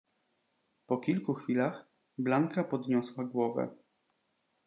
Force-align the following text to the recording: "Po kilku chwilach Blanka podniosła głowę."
"Po 0.85 0.97
kilku 0.97 1.33
chwilach 1.33 1.89
Blanka 2.17 2.63
podniosła 2.63 3.23
głowę." 3.23 3.75